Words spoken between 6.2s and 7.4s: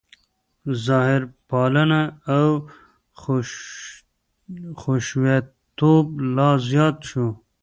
لا زیات شو.